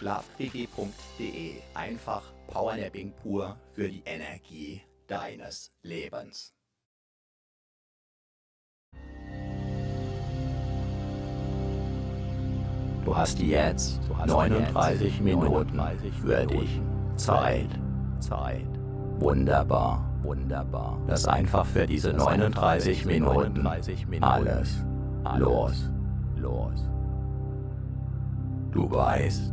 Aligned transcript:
Schlafquickie.de. 0.00 1.60
Einfach 1.74 2.22
Powernapping 2.46 3.12
pur 3.22 3.56
für 3.74 3.86
die 3.86 4.02
Energie 4.06 4.80
deines 5.06 5.70
Lebens. 5.82 6.54
Du 13.04 13.14
hast 13.14 13.38
jetzt 13.40 14.00
39 14.26 15.20
Minuten 15.20 15.78
für 16.22 16.46
dich. 16.46 16.80
Zeit. 17.16 17.68
Zeit. 18.20 18.66
Wunderbar. 19.18 20.10
Wunderbar. 20.22 20.98
Lass 21.08 21.26
einfach 21.26 21.66
für 21.66 21.86
diese 21.86 22.14
39 22.14 23.04
Minuten 23.04 23.66
alles 24.22 24.82
los. 25.36 25.90
Los. 26.36 26.86
Du 28.72 28.88
weißt, 28.90 29.52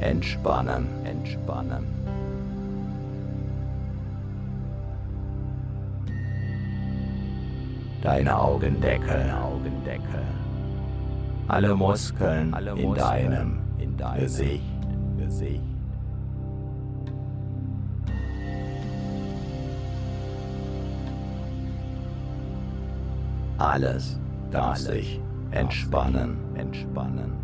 entspannen, 0.00 0.86
entspannen. 1.04 1.84
Deine 8.02 8.38
Augendeckel, 8.38 9.30
Augendeckel. 9.30 10.24
Alle 11.48 11.74
Muskeln, 11.74 12.52
Alle 12.52 12.74
Muskeln 12.74 12.92
in 12.92 12.94
deinem, 12.94 13.58
in 13.78 13.96
deinem 13.96 14.20
Gesicht, 14.20 14.62
Gesicht 15.18 15.74
Alles 23.58 24.18
darf 24.50 24.76
sich 24.76 25.20
entspannen, 25.52 26.36
entspannen. 26.56 27.43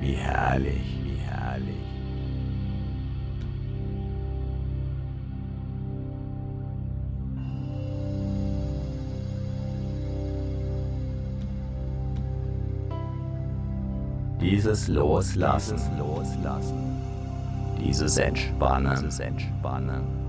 Wie 0.00 0.12
herrlich, 0.12 0.96
wie 1.02 1.16
herrlich. 1.16 1.74
Dieses 14.40 14.86
Loslassen, 14.86 15.78
Loslassen, 15.98 17.00
dieses 17.78 18.18
Entspannen, 18.18 18.94
dieses 18.96 19.18
Entspannen. 19.18 20.27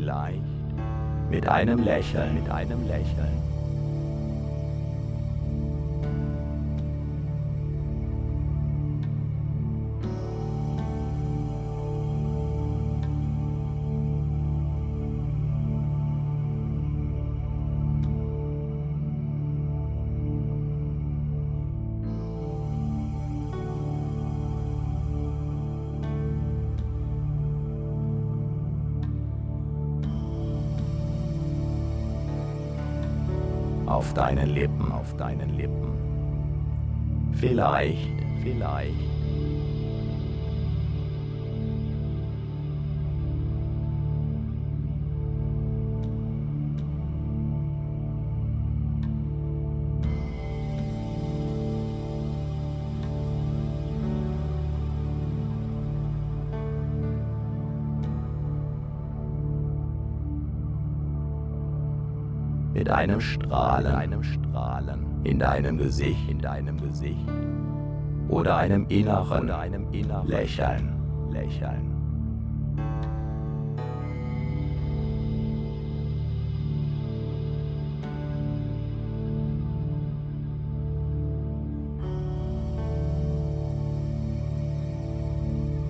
Vielleicht 0.00 0.40
mit 1.30 1.46
einem 1.46 1.84
Lächeln, 1.84 2.34
mit 2.34 2.50
einem 2.50 2.86
Lächeln. 2.88 3.59
deinen 34.20 34.50
Lippen, 34.50 34.92
auf 34.92 35.16
deinen 35.16 35.56
Lippen. 35.56 35.94
Vielleicht, 37.32 37.96
vielleicht. 38.42 38.94
Mit 62.74 62.90
einem 62.90 63.20
Strahlen, 63.50 63.96
einem 63.96 64.22
Strahlen. 64.22 65.06
In 65.24 65.40
deinem 65.40 65.76
Gesicht, 65.76 66.30
in 66.30 66.38
deinem 66.38 66.80
Gesicht. 66.80 67.18
Oder 68.28 68.58
einem 68.58 68.86
inneren, 68.88 69.46
oder 69.46 69.58
einem 69.58 69.92
inneren 69.92 70.28
Lächeln, 70.28 70.92
Lächeln. 71.32 71.90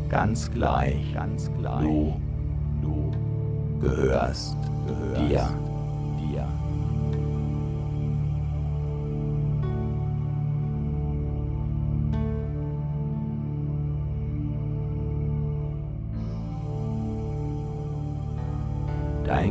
Ganz 0.08 0.50
gleich, 0.50 1.12
ganz 1.12 1.50
gleich. 1.58 1.82
Du, 1.82 2.18
du 2.80 3.10
gehörst, 3.82 4.56
gehörst 4.86 5.20
dir, 5.20 5.48
dir. 6.18 6.59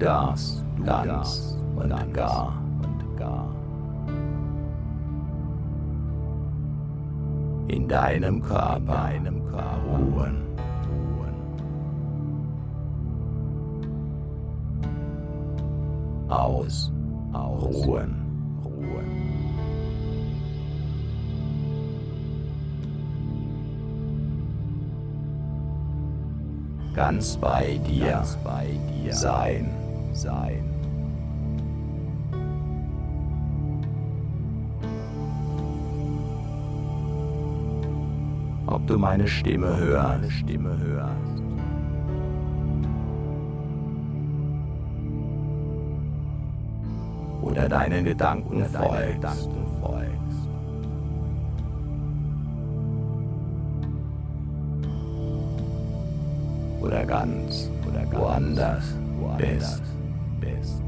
Du 0.00 0.06
ganz 0.06 0.64
und 1.76 2.14
gar 2.14 2.62
und 2.82 3.16
gar 3.18 3.54
in 7.68 7.86
deinem 7.86 8.40
Körper, 8.40 8.80
deinem 8.80 9.44
Körper 9.44 9.76
ruhen. 9.86 10.42
ruhen. 10.88 11.34
Aus, 16.30 16.90
aus, 17.34 17.62
ruhen, 17.62 18.14
ruhen. 18.64 19.20
ganz 26.94 27.36
bei 27.36 27.78
dir, 27.86 28.12
ganz 28.12 28.36
bei 28.42 28.66
dir 29.04 29.14
sein, 29.14 29.70
sein. 30.20 30.64
Ob 38.66 38.86
du 38.86 38.98
meine 38.98 39.26
Stimme 39.26 39.76
hörst, 39.76 40.30
Stimme 40.32 40.76
hörst. 40.78 41.42
Oder 47.42 47.68
deinen 47.68 48.04
Gedanken 48.04 48.64
folgst. 48.66 49.50
oder 56.80 57.06
ganz 57.06 57.70
oder 57.88 58.00
ganz 58.00 58.16
woanders, 58.16 58.84
woanders 59.20 59.80
bist. 59.80 59.99
Bist. 60.40 60.82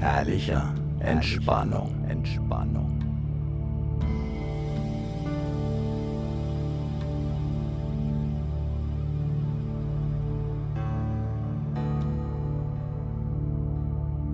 Herrlicher 0.00 0.72
Entspannung, 1.00 1.92
Entspannung. 2.08 2.94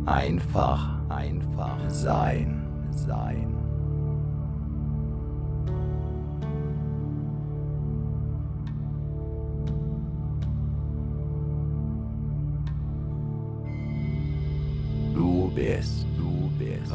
Einfach 0.07 0.95
einfach 1.09 1.79
sein, 1.89 2.63
sein. 2.91 3.54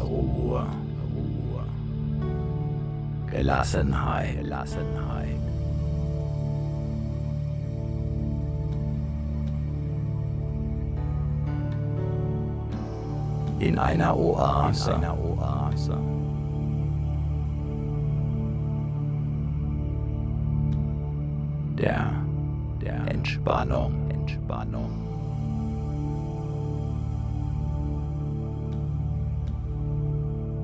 Ruhe, 0.02 0.66
Ruhe. 1.16 1.64
Gelassenheit, 3.32 4.42
Gelassenheit. 4.42 5.40
in 13.60 13.78
einer 13.78 14.18
Oase. 14.18 14.92
In 14.92 14.98
einer 14.98 15.18
Oase. 15.20 15.98
Der, 21.78 22.12
der 22.82 23.14
Entspannung, 23.14 24.10
Entspannung. 24.10 25.09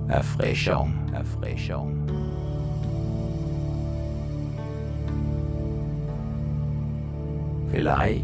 Erfrischung, 0.08 0.94
Erfrischung. 1.14 2.06
Vielleicht, 7.72 8.24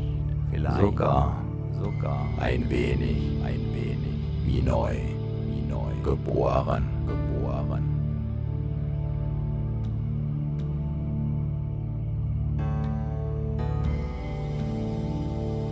vielleicht 0.51 0.77
sogar, 0.79 1.35
sogar 1.83 2.25
ein 2.39 2.69
wenig, 2.69 3.17
ein 3.43 3.59
wenig. 3.73 3.97
Wie 4.45 4.61
neu, 4.61 4.95
wie 5.47 5.61
neu, 5.67 5.91
geboren, 6.03 6.87
geboren. 7.07 7.83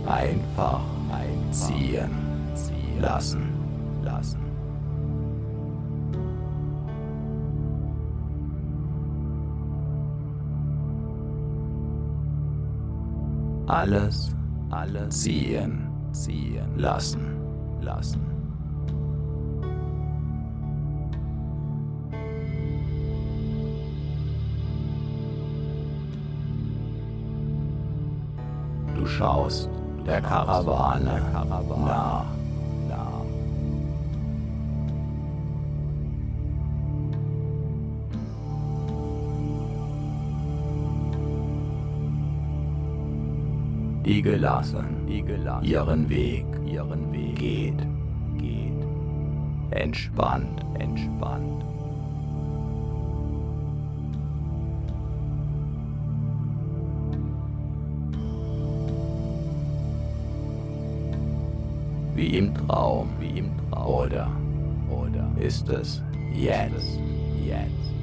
Einfach 0.06 0.80
einziehen, 1.12 2.10
ziehen 2.54 3.00
lassen, 3.00 3.48
lassen. 4.02 4.49
Alles, 13.70 14.34
alles 14.70 15.22
ziehen, 15.22 15.88
ziehen 16.10 16.76
lassen, 16.76 17.38
lassen. 17.80 18.20
schaust 29.06 29.68
der 30.06 30.20
Karawane. 30.20 31.20
Die 31.20 31.68
gelassen, 31.68 32.39
die 44.04 44.22
gelassen 44.22 45.06
ihren 45.62 46.08
Weg, 46.08 46.46
ihren 46.66 47.12
Weg. 47.12 47.36
Geht, 47.36 47.86
geht. 48.38 48.86
Entspannt, 49.70 50.64
entspannt. 50.78 51.50
wie 62.20 62.36
im 62.36 62.54
Traum, 62.54 63.08
wie 63.18 63.38
im 63.38 63.50
Traum. 63.70 63.94
Oder, 63.94 64.28
oder. 64.90 65.26
Ist 65.40 65.68
es 65.70 66.02
jetzt, 66.34 66.98
jetzt? 67.46 67.99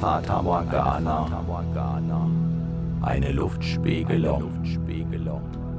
Fata 0.00 0.40
Morgana, 0.40 1.26
eine 3.02 3.32
Luftspiegelung, 3.32 4.50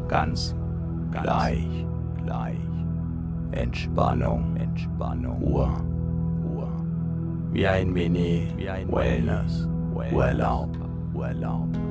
ganz 0.07 0.55
gleich, 1.11 1.87
gleich, 2.23 2.55
Entspannung, 3.51 4.55
Entspannung, 4.57 5.41
Ruhe, 5.41 5.71
wie 7.51 7.65
ein 7.65 7.91
Mini, 7.91 8.47
wie 8.57 8.69
ein 8.69 8.91
Wellness, 8.91 9.67
Urlaub, 10.13 10.69
Urlaub. 11.15 11.90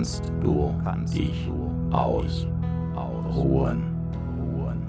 kannst 0.00 0.32
du 0.42 0.74
kannst 0.82 1.14
dich 1.14 1.46
du 1.46 1.94
aus, 1.94 2.46
ausruhen. 2.96 3.82
Ruhen. 4.40 4.80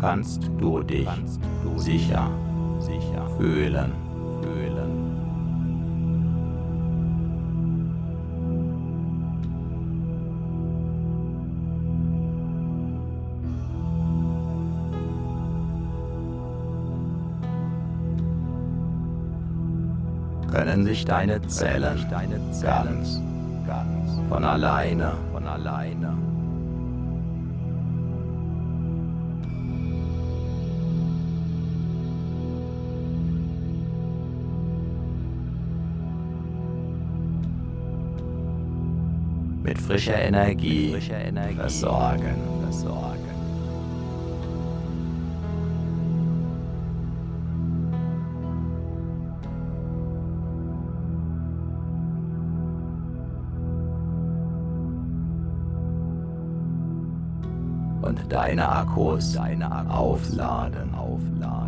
kannst 0.00 0.50
du 0.58 0.82
dich 0.82 1.06
sicher 1.76 2.28
sicher 2.80 3.26
fühlen, 3.36 3.92
fühlen. 4.42 5.10
Können 20.50 20.84
sich 20.84 21.04
deine 21.04 21.40
Zellen, 21.42 22.06
deine 22.10 22.50
Zellen 22.50 22.98
ganz, 22.98 23.22
ganz 23.66 24.28
von 24.28 24.44
alleine, 24.44 25.12
von 25.32 25.46
alleine 25.46 26.29
frischer 39.90 40.22
Energie, 40.22 40.92
frischer 40.92 41.18
Energie 41.18 41.54
versorgen. 41.56 42.36
versorgen. 42.62 43.18
Und 58.02 58.32
deine 58.32 58.68
Akkus, 58.68 59.32
deine 59.32 59.70
Akkus 59.72 59.92
aufladen, 59.92 60.94
aufladen. 60.94 61.59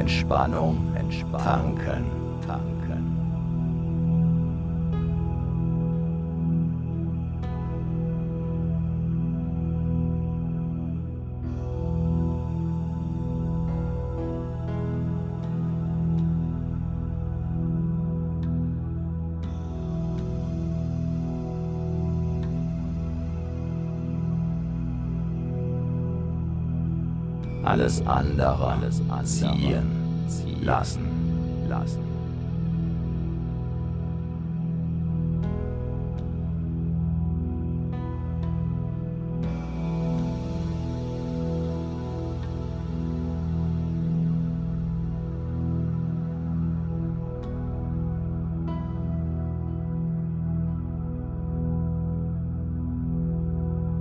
Entspannung, 0.00 0.96
Entspannung, 0.96 1.76
tanken. 1.76 2.19
Alles 27.80 28.06
andere, 28.06 28.76
ziehen 30.28 30.60
lassen, 30.62 31.00
lassen. 31.66 32.02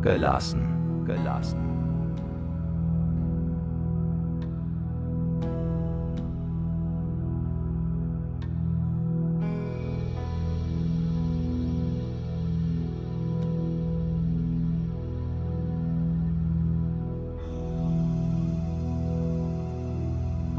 Gelassen, 0.01 1.05
gelassen. 1.05 1.68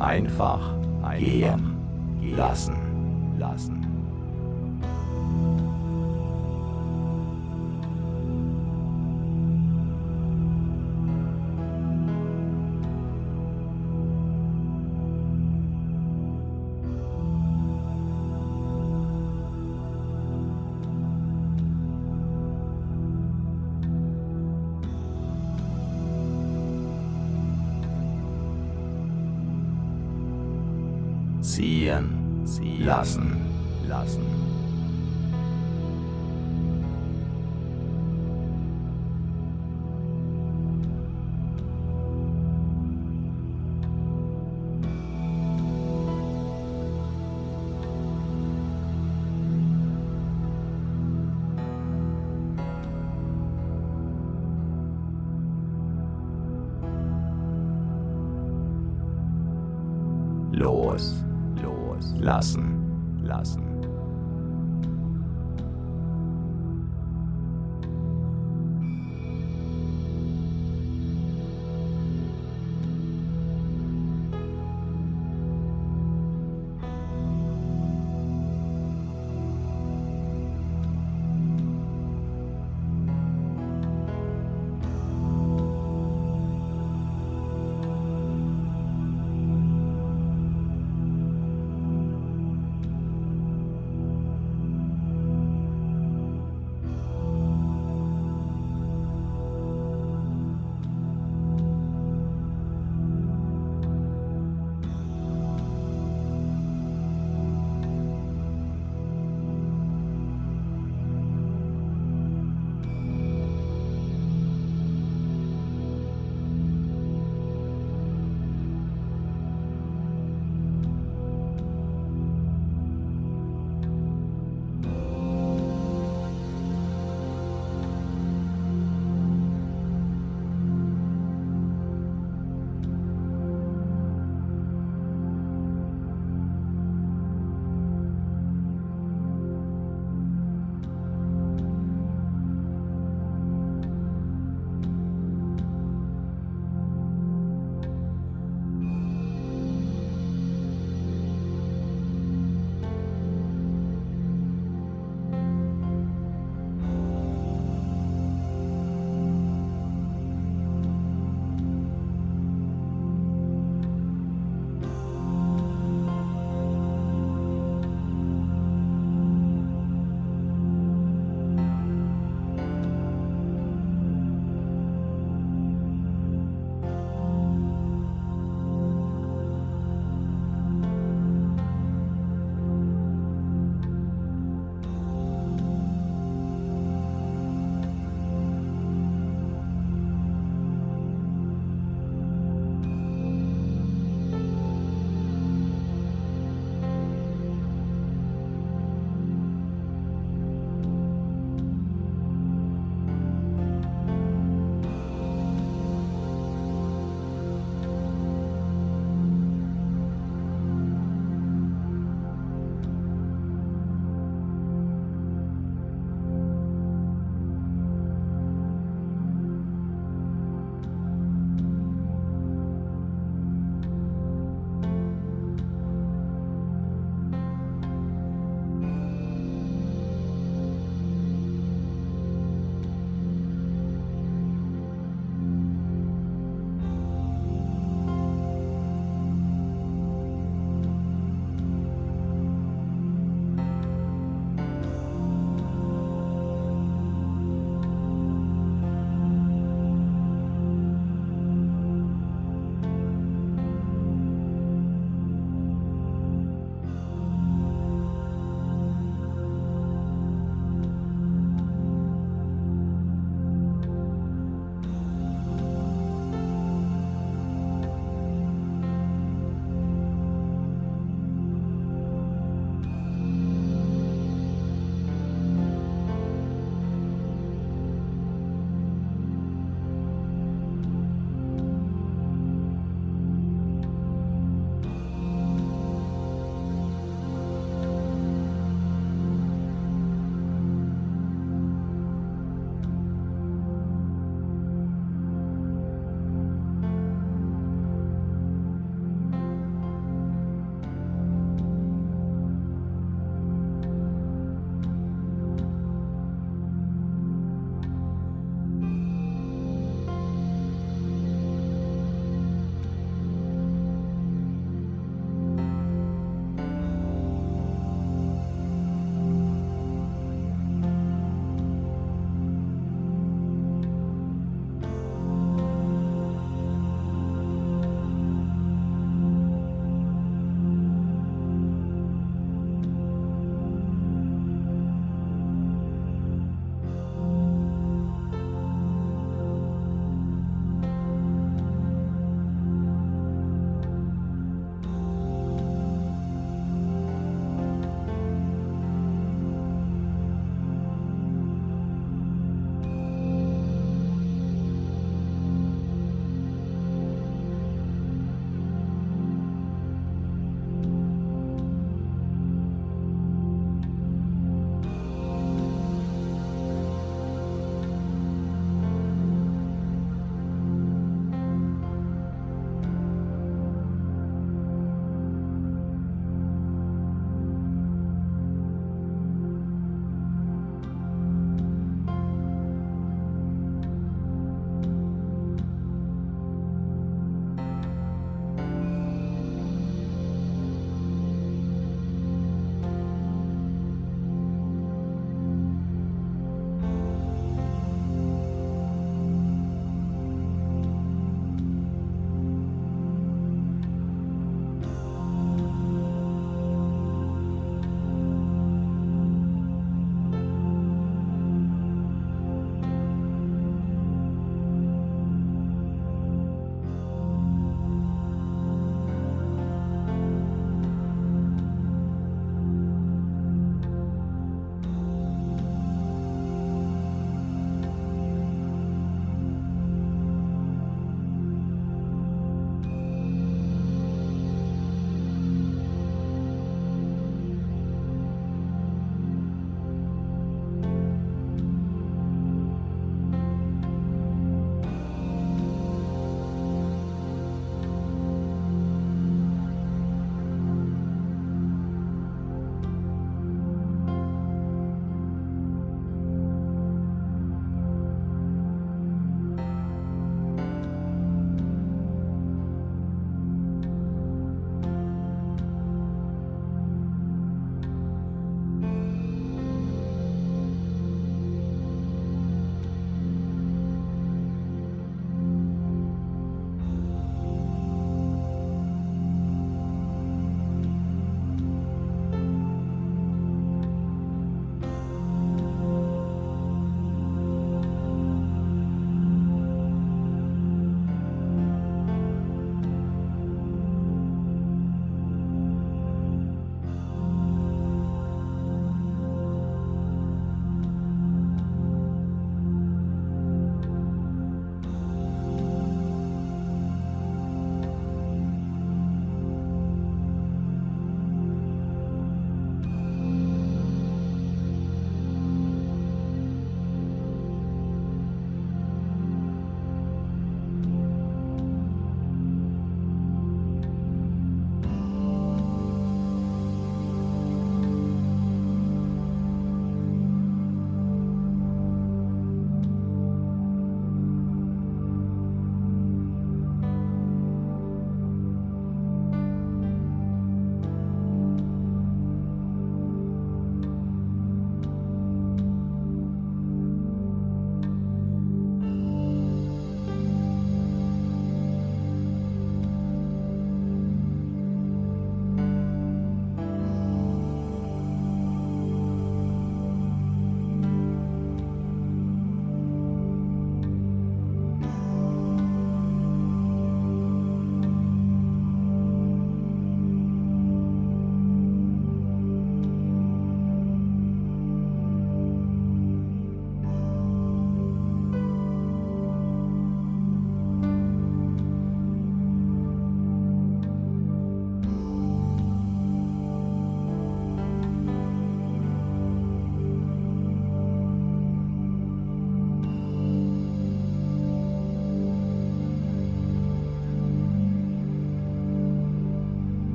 Einfach 0.00 0.74
gehen 1.18 1.76
lassen. 2.36 2.74
lassen. 3.38 3.89
Lassen. 32.90 33.39